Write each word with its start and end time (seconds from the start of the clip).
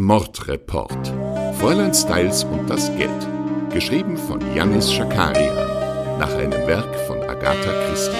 Mordreport. 0.00 1.12
Fräulein 1.58 1.92
Styles 1.92 2.44
und 2.44 2.70
das 2.70 2.88
Geld. 2.96 3.10
Geschrieben 3.72 4.16
von 4.16 4.38
Janis 4.54 4.92
Schakaria. 4.92 6.16
Nach 6.20 6.32
einem 6.36 6.52
Werk 6.68 6.94
von 7.08 7.20
Agatha 7.22 7.72
Christie. 7.88 8.16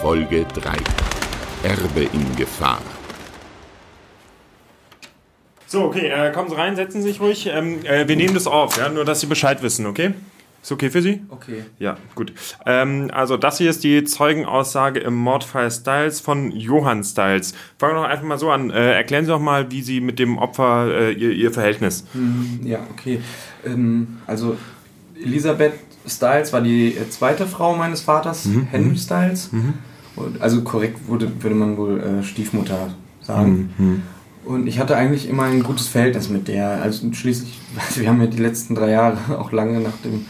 Folge 0.00 0.46
3. 0.54 0.76
Erbe 1.64 2.02
in 2.12 2.36
Gefahr. 2.36 2.78
So, 5.70 5.84
okay, 5.84 6.08
äh, 6.08 6.32
kommen 6.32 6.48
Sie 6.48 6.56
rein, 6.56 6.74
setzen 6.74 7.00
Sie 7.00 7.10
sich 7.12 7.20
ruhig. 7.20 7.48
Ähm, 7.52 7.84
äh, 7.84 8.08
wir 8.08 8.16
nehmen 8.16 8.34
das 8.34 8.48
auf, 8.48 8.76
ja, 8.76 8.88
nur 8.88 9.04
dass 9.04 9.20
Sie 9.20 9.26
Bescheid 9.28 9.62
wissen, 9.62 9.86
okay? 9.86 10.14
Ist 10.64 10.72
okay 10.72 10.90
für 10.90 11.00
Sie? 11.00 11.22
Okay. 11.28 11.62
Ja, 11.78 11.96
gut. 12.16 12.32
Ähm, 12.66 13.08
also 13.14 13.36
das 13.36 13.58
hier 13.58 13.70
ist 13.70 13.84
die 13.84 14.02
Zeugenaussage 14.02 14.98
im 14.98 15.14
Mordfall 15.14 15.70
Styles 15.70 16.18
von 16.18 16.50
Johann 16.50 17.04
Styles. 17.04 17.54
Fangen 17.78 17.94
wir 17.94 18.02
doch 18.02 18.08
einfach 18.08 18.24
mal 18.24 18.36
so 18.36 18.50
an. 18.50 18.70
Äh, 18.70 18.94
erklären 18.94 19.24
Sie 19.26 19.30
doch 19.30 19.38
mal, 19.38 19.70
wie 19.70 19.80
Sie 19.82 20.00
mit 20.00 20.18
dem 20.18 20.38
Opfer 20.38 20.88
äh, 20.92 21.12
ihr, 21.12 21.30
ihr 21.30 21.52
Verhältnis. 21.52 22.04
Hm, 22.14 22.62
ja, 22.64 22.80
okay. 22.90 23.20
Ähm, 23.64 24.18
also 24.26 24.56
Elisabeth 25.22 25.74
Styles 26.04 26.52
war 26.52 26.62
die 26.62 26.96
äh, 26.96 27.08
zweite 27.10 27.46
Frau 27.46 27.76
meines 27.76 28.00
Vaters, 28.00 28.44
Mhm, 28.46 28.66
Henry 28.72 28.96
Styles. 28.98 29.50
Und, 30.16 30.42
also 30.42 30.62
korrekt 30.62 31.08
würde, 31.08 31.30
würde 31.40 31.54
man 31.54 31.76
wohl 31.76 32.00
äh, 32.00 32.22
Stiefmutter 32.24 32.92
sagen. 33.22 33.72
Mhm, 33.78 34.02
Und 34.44 34.66
ich 34.66 34.78
hatte 34.78 34.96
eigentlich 34.96 35.28
immer 35.28 35.44
ein 35.44 35.62
gutes 35.62 35.88
Verhältnis 35.88 36.28
mit 36.28 36.48
der. 36.48 36.82
Also 36.82 37.12
schließlich, 37.12 37.58
wir 37.96 38.08
haben 38.08 38.20
ja 38.20 38.26
die 38.26 38.38
letzten 38.42 38.74
drei 38.74 38.90
Jahre 38.90 39.18
auch 39.38 39.52
lange 39.52 39.80
nach 39.80 39.96
dem 40.04 40.26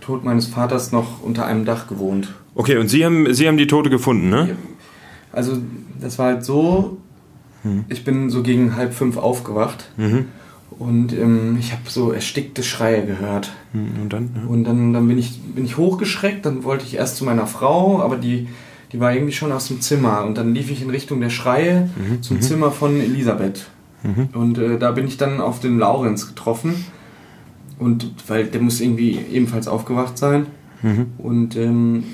Tod 0.00 0.24
meines 0.24 0.46
Vaters 0.46 0.92
noch 0.92 1.22
unter 1.22 1.46
einem 1.46 1.64
Dach 1.64 1.86
gewohnt. 1.86 2.34
Okay, 2.54 2.76
und 2.78 2.88
Sie 2.88 3.04
haben, 3.04 3.32
Sie 3.34 3.46
haben 3.46 3.56
die 3.56 3.66
Tote 3.66 3.90
gefunden, 3.90 4.28
ne? 4.30 4.48
Ja. 4.50 4.54
Also 5.32 5.58
das 6.00 6.18
war 6.18 6.26
halt 6.26 6.44
so, 6.44 6.96
ich 7.88 8.04
bin 8.04 8.30
so 8.30 8.42
gegen 8.42 8.74
halb 8.74 8.92
fünf 8.94 9.16
aufgewacht 9.16 9.90
Mhm. 9.96 10.24
und 10.78 11.12
ähm, 11.12 11.56
ich 11.60 11.70
habe 11.72 11.82
so 11.86 12.10
erstickte 12.10 12.62
Schreie 12.64 13.06
gehört. 13.06 13.52
Hm, 13.72 13.90
Und 14.02 14.12
dann? 14.12 14.30
Ja. 14.34 14.48
Und 14.48 14.64
dann, 14.64 14.92
dann 14.92 15.06
bin, 15.06 15.18
ich, 15.18 15.38
bin 15.54 15.64
ich 15.64 15.76
hochgeschreckt, 15.76 16.44
dann 16.46 16.64
wollte 16.64 16.84
ich 16.84 16.96
erst 16.96 17.16
zu 17.16 17.24
meiner 17.24 17.46
Frau, 17.46 18.00
aber 18.02 18.16
die, 18.16 18.48
die 18.92 19.00
war 19.00 19.12
irgendwie 19.12 19.32
schon 19.32 19.52
aus 19.52 19.68
dem 19.68 19.80
Zimmer. 19.80 20.24
Und 20.24 20.36
dann 20.36 20.54
lief 20.54 20.70
ich 20.70 20.82
in 20.82 20.90
Richtung 20.90 21.20
der 21.20 21.30
Schreie 21.30 21.88
zum 22.20 22.40
Zimmer 22.40 22.70
von 22.70 23.00
Elisabeth. 23.00 23.66
Und 24.32 24.58
äh, 24.58 24.78
da 24.78 24.92
bin 24.92 25.06
ich 25.06 25.16
dann 25.16 25.40
auf 25.40 25.60
den 25.60 25.78
Laurenz 25.78 26.26
getroffen. 26.26 26.84
Und 27.78 28.14
weil 28.28 28.46
der 28.46 28.60
muss 28.60 28.80
irgendwie 28.80 29.18
ebenfalls 29.32 29.68
aufgewacht 29.68 30.18
sein. 30.18 30.46
Und 31.18 31.56
ähm, 31.56 32.04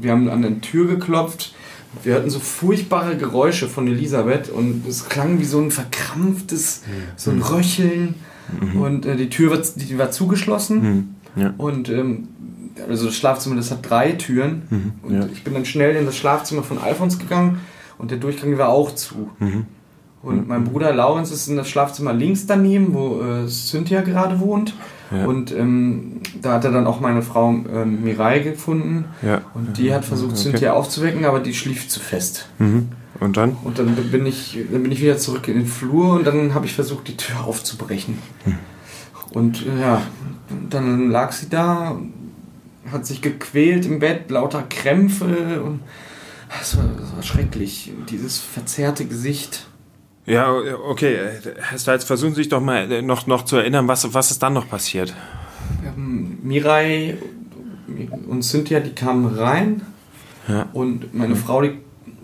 wir 0.00 0.12
haben 0.12 0.28
an 0.28 0.42
der 0.42 0.60
Tür 0.60 0.86
geklopft. 0.86 1.54
Wir 2.02 2.14
hörten 2.14 2.28
so 2.28 2.40
furchtbare 2.40 3.16
Geräusche 3.16 3.68
von 3.68 3.86
Elisabeth 3.86 4.50
und 4.50 4.86
es 4.86 5.08
klang 5.08 5.38
wie 5.40 5.44
so 5.44 5.60
ein 5.60 5.70
verkrampftes, 5.70 6.82
so 7.16 7.30
ein 7.30 7.40
Röcheln. 7.40 8.14
Und 8.78 9.06
äh, 9.06 9.16
die 9.16 9.28
Tür 9.28 9.50
war, 9.52 9.58
die 9.58 9.98
war 9.98 10.10
zugeschlossen. 10.10 11.16
Ja. 11.36 11.54
Und 11.56 11.88
ähm, 11.88 12.28
also 12.88 13.06
das 13.06 13.14
Schlafzimmer, 13.16 13.56
das 13.56 13.70
hat 13.70 13.88
drei 13.88 14.12
Türen. 14.12 14.98
und 15.02 15.14
ja. 15.14 15.26
ich 15.32 15.44
bin 15.44 15.54
dann 15.54 15.64
schnell 15.64 15.96
in 15.96 16.06
das 16.06 16.16
Schlafzimmer 16.16 16.62
von 16.62 16.78
Alfons 16.78 17.18
gegangen 17.18 17.60
und 17.98 18.10
der 18.10 18.18
Durchgang 18.18 18.56
war 18.58 18.68
auch 18.68 18.94
zu. 18.94 19.30
Und 20.22 20.48
mein 20.48 20.64
Bruder 20.64 20.92
Laurens 20.92 21.30
ist 21.30 21.46
in 21.48 21.56
das 21.56 21.68
Schlafzimmer 21.68 22.12
links 22.12 22.46
daneben, 22.46 22.94
wo 22.94 23.20
äh, 23.22 23.46
Cynthia 23.48 24.00
gerade 24.00 24.40
wohnt. 24.40 24.74
Ja. 25.12 25.24
Und 25.24 25.52
ähm, 25.52 26.20
da 26.42 26.54
hat 26.54 26.64
er 26.64 26.72
dann 26.72 26.86
auch 26.88 26.98
meine 27.00 27.22
Frau 27.22 27.50
ähm, 27.50 28.02
Mirai 28.02 28.40
gefunden. 28.40 29.04
Ja. 29.22 29.42
Und 29.54 29.78
die 29.78 29.94
hat 29.94 30.04
versucht, 30.04 30.32
Okay. 30.32 30.42
Cynthia 30.42 30.72
aufzuwecken, 30.72 31.24
aber 31.24 31.38
die 31.38 31.54
schlief 31.54 31.88
zu 31.88 32.00
fest. 32.00 32.48
Mhm. 32.58 32.88
Und 33.20 33.36
dann? 33.36 33.56
Und 33.62 33.78
dann 33.78 33.94
bin 34.10 34.26
ich, 34.26 34.58
dann 34.72 34.82
bin 34.82 34.90
ich 34.90 35.00
wieder 35.00 35.16
zurück 35.16 35.46
in 35.46 35.54
den 35.54 35.66
Flur 35.66 36.14
und 36.14 36.26
dann 36.26 36.54
habe 36.54 36.66
ich 36.66 36.74
versucht, 36.74 37.06
die 37.06 37.16
Tür 37.16 37.44
aufzubrechen. 37.44 38.18
Und 39.32 39.64
äh, 39.64 39.80
ja, 39.80 40.02
dann 40.70 41.08
lag 41.10 41.30
sie 41.32 41.48
da, 41.48 41.96
hat 42.92 43.06
sich 43.06 43.22
gequält 43.22 43.86
im 43.86 43.98
Bett, 43.98 44.30
lauter 44.30 44.62
Krämpfe 44.62 45.62
und 45.62 45.80
das 46.48 46.76
war, 46.76 46.84
das 46.98 47.14
war 47.14 47.22
schrecklich. 47.22 47.92
Dieses 48.08 48.38
verzerrte 48.38 49.04
Gesicht. 49.06 49.66
Ja, 50.26 50.52
okay. 50.88 51.18
Styles, 51.76 52.04
versuchen 52.04 52.34
Sie 52.34 52.42
sich 52.42 52.48
doch 52.48 52.60
mal 52.60 52.90
äh, 52.90 53.02
noch, 53.02 53.26
noch 53.26 53.44
zu 53.44 53.56
erinnern, 53.56 53.86
was, 53.88 54.12
was 54.14 54.30
ist 54.30 54.42
dann 54.42 54.54
noch 54.54 54.68
passiert? 54.68 55.14
Ähm, 55.84 56.38
Mirai 56.42 57.16
und 58.28 58.42
Cynthia, 58.42 58.80
die 58.80 58.90
kamen 58.90 59.26
rein 59.26 59.82
Ja. 60.48 60.68
und 60.72 61.14
meine 61.14 61.36
Frau, 61.36 61.62
die 61.62 61.78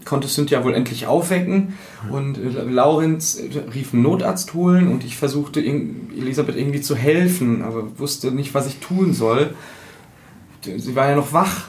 konnte 0.04 0.26
Cynthia 0.26 0.64
wohl 0.64 0.74
endlich 0.74 1.06
aufwecken 1.06 1.74
und 2.10 2.38
äh, 2.38 2.62
Laurenz 2.64 3.36
äh, 3.38 3.58
rief 3.72 3.92
einen 3.94 4.02
Notarzt 4.02 4.52
holen 4.54 4.88
und 4.88 5.04
ich 5.04 5.16
versuchte 5.16 5.60
Elisabeth 5.60 6.56
irgendwie 6.56 6.80
zu 6.80 6.96
helfen, 6.96 7.62
aber 7.62 7.98
wusste 8.00 8.32
nicht, 8.32 8.52
was 8.54 8.66
ich 8.66 8.78
tun 8.78 9.14
soll. 9.14 9.54
Sie 10.64 10.94
war 10.94 11.08
ja 11.08 11.16
noch 11.16 11.32
wach. 11.32 11.68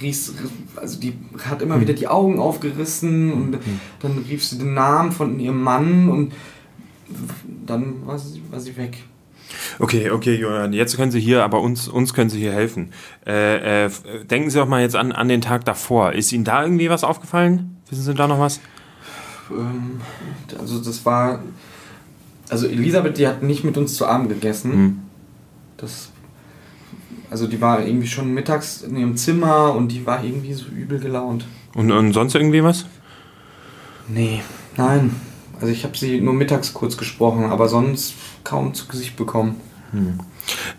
Ries, 0.00 0.32
also 0.76 0.98
die 0.98 1.14
hat 1.44 1.60
immer 1.60 1.80
wieder 1.80 1.92
die 1.92 2.08
Augen 2.08 2.38
aufgerissen 2.38 3.32
und 3.32 3.58
dann 4.00 4.18
rief 4.28 4.42
sie 4.42 4.56
den 4.56 4.72
Namen 4.72 5.12
von 5.12 5.38
ihrem 5.38 5.60
Mann 5.60 6.08
und 6.08 6.32
dann 7.66 8.06
war 8.06 8.18
sie, 8.18 8.40
war 8.50 8.60
sie 8.60 8.76
weg. 8.76 8.98
Okay, 9.78 10.10
okay, 10.10 10.36
Johann, 10.36 10.72
jetzt 10.72 10.96
können 10.96 11.10
Sie 11.10 11.20
hier, 11.20 11.42
aber 11.42 11.60
uns, 11.60 11.88
uns 11.88 12.14
können 12.14 12.30
Sie 12.30 12.38
hier 12.38 12.52
helfen. 12.52 12.92
Äh, 13.26 13.86
äh, 13.86 13.90
denken 14.24 14.50
Sie 14.50 14.58
doch 14.58 14.68
mal 14.68 14.80
jetzt 14.80 14.96
an, 14.96 15.12
an 15.12 15.28
den 15.28 15.40
Tag 15.40 15.64
davor. 15.64 16.12
Ist 16.12 16.32
Ihnen 16.32 16.44
da 16.44 16.62
irgendwie 16.62 16.90
was 16.90 17.02
aufgefallen? 17.02 17.76
Wissen 17.88 18.02
Sie 18.02 18.14
da 18.14 18.28
noch 18.28 18.38
was? 18.38 18.60
Ähm, 19.50 20.00
also 20.58 20.78
das 20.80 21.04
war. 21.04 21.42
Also 22.48 22.66
Elisabeth, 22.66 23.18
die 23.18 23.26
hat 23.26 23.42
nicht 23.42 23.64
mit 23.64 23.76
uns 23.76 23.94
zu 23.94 24.06
Abend 24.06 24.28
gegessen. 24.28 24.72
Hm. 24.72 24.98
Das. 25.76 26.10
Also 27.30 27.46
die 27.46 27.60
war 27.60 27.84
irgendwie 27.84 28.08
schon 28.08 28.34
mittags 28.34 28.82
in 28.82 28.96
ihrem 28.96 29.16
Zimmer 29.16 29.74
und 29.74 29.88
die 29.88 30.04
war 30.04 30.24
irgendwie 30.24 30.52
so 30.52 30.66
übel 30.66 30.98
gelaunt. 30.98 31.44
Und, 31.74 31.90
und 31.92 32.12
sonst 32.12 32.34
irgendwie 32.34 32.64
was? 32.64 32.86
Nee, 34.08 34.42
nein. 34.76 35.14
Also 35.60 35.72
ich 35.72 35.84
habe 35.84 35.96
sie 35.96 36.20
nur 36.20 36.34
mittags 36.34 36.74
kurz 36.74 36.96
gesprochen, 36.96 37.44
aber 37.44 37.68
sonst 37.68 38.14
kaum 38.44 38.74
zu 38.74 38.88
Gesicht 38.88 39.16
bekommen. 39.16 39.56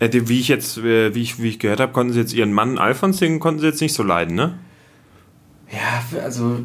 Äh, 0.00 0.08
die- 0.08 0.28
wie 0.28 0.40
ich 0.40 0.48
jetzt, 0.48 0.76
äh, 0.78 1.14
wie 1.14 1.22
ich, 1.22 1.40
wie 1.40 1.48
ich 1.48 1.58
gehört 1.58 1.80
habe, 1.80 1.92
konnten 1.92 2.12
Sie 2.12 2.18
jetzt 2.20 2.32
Ihren 2.34 2.52
Mann 2.52 2.78
Alfons, 2.78 3.18
den 3.18 3.40
konnten 3.40 3.60
Sie 3.60 3.66
jetzt 3.66 3.80
nicht 3.80 3.94
so 3.94 4.02
leiden, 4.02 4.34
ne? 4.34 4.54
Ja, 5.70 6.20
also 6.22 6.58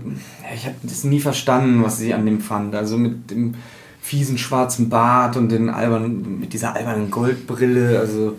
ich 0.54 0.66
habe 0.66 0.76
das 0.84 1.04
nie 1.06 1.22
verstanden, 1.22 1.82
was 1.84 1.98
sie 1.98 2.14
an 2.14 2.26
dem 2.26 2.42
fand. 2.42 2.76
Also 2.76 2.98
mit 2.98 3.32
dem 3.32 3.54
fiesen 4.02 4.38
schwarzen 4.38 4.90
Bart 4.90 5.38
und 5.38 5.50
den 5.50 5.70
albernen, 5.70 6.40
mit 6.42 6.52
dieser 6.52 6.76
albernen 6.76 7.10
Goldbrille, 7.10 8.00
also 8.00 8.36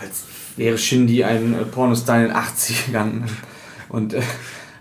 als 0.00 0.24
wäre 0.56 0.78
Shindy 0.78 1.24
ein 1.24 1.54
äh, 1.54 1.64
Pornostar 1.64 2.20
in 2.22 2.28
den 2.28 2.36
80ern. 2.36 3.22
Und 3.88 4.14
äh, 4.14 4.22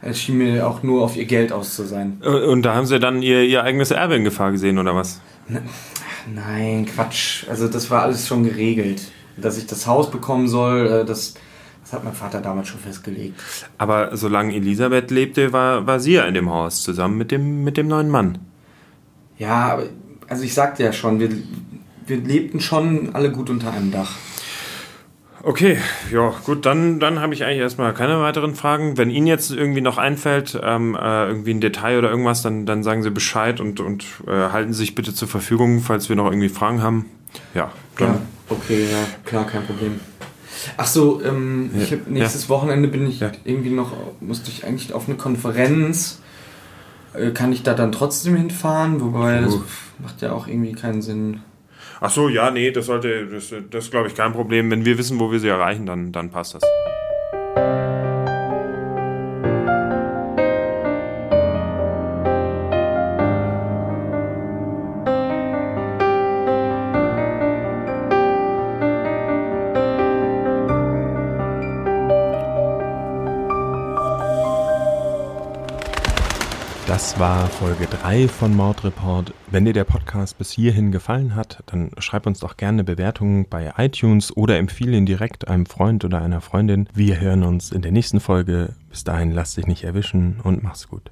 es 0.02 0.20
schien 0.20 0.38
mir 0.38 0.68
auch 0.68 0.84
nur 0.84 1.04
auf 1.04 1.16
ihr 1.16 1.26
Geld 1.26 1.52
aus 1.52 1.76
zu 1.76 1.84
sein. 1.84 2.20
Äh, 2.24 2.28
Und 2.28 2.64
da 2.64 2.76
haben 2.76 2.86
Sie 2.86 3.00
dann 3.00 3.22
Ihr, 3.22 3.44
Ihr 3.44 3.64
eigenes 3.64 3.92
Erbe 3.92 4.16
in 4.16 4.24
Gefahr 4.24 4.52
gesehen, 4.52 4.80
oder 4.80 4.96
was? 4.96 5.22
Nein, 6.34 6.86
Quatsch. 6.86 7.46
Also 7.50 7.68
das 7.68 7.90
war 7.90 8.04
alles 8.04 8.28
schon 8.28 8.44
geregelt. 8.44 9.02
Dass 9.38 9.58
ich 9.58 9.66
das 9.66 9.88
Haus 9.88 10.12
bekommen 10.12 10.48
soll, 10.48 10.88
äh, 10.88 11.06
das, 11.06 11.36
das 11.84 11.94
hat 11.94 12.04
mein 12.04 12.14
Vater 12.14 12.42
damals 12.42 12.68
schon 12.68 12.80
festgelegt. 12.80 13.40
Aber 13.78 14.16
solange 14.16 14.56
Elisabeth 14.56 15.10
lebte, 15.12 15.54
war, 15.54 15.88
war 15.88 16.00
sie 16.00 16.14
ja 16.14 16.24
in 16.26 16.34
dem 16.34 16.50
Haus, 16.50 16.84
zusammen 16.84 17.18
mit 17.18 17.32
dem, 17.32 17.64
mit 17.64 17.78
dem 17.78 17.88
neuen 17.88 18.10
Mann. 18.10 18.40
Ja, 19.38 19.80
also 20.28 20.44
ich 20.44 20.54
sagte 20.54 20.84
ja 20.84 20.94
schon, 20.94 21.20
wir, 21.20 21.30
wir 22.06 22.18
lebten 22.18 22.60
schon 22.60 23.16
alle 23.16 23.32
gut 23.32 23.50
unter 23.50 23.72
einem 23.74 23.92
Dach. 23.92 24.12
Okay, 25.44 25.78
ja, 26.12 26.34
gut, 26.46 26.66
dann, 26.66 27.00
dann 27.00 27.20
habe 27.20 27.34
ich 27.34 27.44
eigentlich 27.44 27.60
erstmal 27.60 27.94
keine 27.94 28.22
weiteren 28.22 28.54
Fragen. 28.54 28.98
Wenn 28.98 29.10
Ihnen 29.10 29.26
jetzt 29.28 29.52
irgendwie 29.52 29.82
noch 29.82 29.98
einfällt, 29.98 30.60
ähm, 30.62 30.96
äh, 30.96 31.28
irgendwie 31.28 31.54
ein 31.54 31.62
Detail 31.62 31.98
oder 31.98 32.12
irgendwas, 32.12 32.42
dann, 32.44 32.66
dann 32.66 32.84
sagen 32.84 33.02
Sie 33.02 33.10
Bescheid 33.10 33.60
und, 33.60 33.80
und 33.80 34.06
äh, 34.28 34.32
halten 34.52 34.74
Sie 34.74 34.80
sich 34.80 34.94
bitte 34.94 35.14
zur 35.14 35.28
Verfügung, 35.28 35.82
falls 35.82 36.10
wir 36.10 36.16
noch 36.16 36.26
irgendwie 36.26 36.50
Fragen 36.50 36.84
haben. 36.84 37.06
Ja, 37.56 37.72
dann. 37.98 38.14
Ja, 38.14 38.22
okay, 38.50 38.86
ja, 38.92 39.08
klar, 39.26 39.48
kein 39.48 39.66
Problem. 39.66 40.00
Ach 40.78 40.86
so, 40.86 41.22
ähm, 41.24 41.72
Ja, 41.76 41.86
hab, 41.86 42.08
nächstes 42.08 42.48
Wochenende 42.50 42.88
bin 42.88 43.08
ich 43.08 43.20
Ja. 43.20 43.32
irgendwie 43.44 43.72
noch, 43.72 43.94
musste 44.20 44.52
ich 44.52 44.66
eigentlich 44.66 44.94
auf 44.94 45.08
eine 45.08 45.18
Konferenz. 45.18 46.22
Äh, 47.14 47.32
Kann 47.32 47.52
ich 47.52 47.64
da 47.64 47.74
dann 47.74 47.92
trotzdem 47.92 48.36
hinfahren? 48.36 49.02
Wobei 49.02 49.42
das 49.42 49.58
macht 50.00 50.22
ja 50.22 50.34
auch 50.34 50.48
irgendwie 50.48 50.74
keinen 50.74 51.02
Sinn. 51.02 51.42
Ach 52.04 52.10
so, 52.10 52.30
ja, 52.30 52.50
nee, 52.50 52.72
das 52.72 52.88
sollte, 52.88 53.28
das, 53.28 53.54
das 53.70 53.92
glaube 53.92 54.08
ich, 54.08 54.16
kein 54.16 54.34
Problem. 54.34 54.72
Wenn 54.72 54.86
wir 54.86 54.98
wissen, 54.98 55.20
wo 55.20 55.32
wir 55.32 55.40
sie 55.40 55.50
erreichen, 55.50 55.86
dann, 55.86 56.12
dann 56.12 56.32
passt 56.32 56.56
das. 56.56 56.64
Das 76.92 77.18
war 77.18 77.48
Folge 77.48 77.86
3 77.86 78.28
von 78.28 78.54
Mordreport. 78.54 79.34
Wenn 79.50 79.64
dir 79.64 79.72
der 79.72 79.86
Podcast 79.86 80.38
bis 80.38 80.52
hierhin 80.52 80.92
gefallen 80.92 81.36
hat, 81.36 81.64
dann 81.68 81.92
schreib 82.00 82.28
uns 82.28 82.42
doch 82.42 82.58
gerne 82.58 82.84
Bewertungen 82.84 83.48
bei 83.50 83.72
iTunes 83.78 84.36
oder 84.36 84.58
empfehle 84.58 84.98
ihn 84.98 85.06
direkt 85.06 85.48
einem 85.48 85.66
Freund 85.66 86.04
oder 86.04 86.22
einer 86.22 86.42
Freundin. 86.42 86.90
Wir 86.94 87.22
hören 87.22 87.44
uns 87.44 87.72
in 87.72 87.82
der 87.82 87.94
nächsten 87.94 88.20
Folge. 88.20 88.76
Bis 88.90 89.06
dahin 89.06 89.32
lass 89.32 89.56
dich 89.56 89.68
nicht 89.68 89.86
erwischen 89.86 90.42
und 90.44 90.64
mach's 90.64 90.90
gut. 90.90 91.12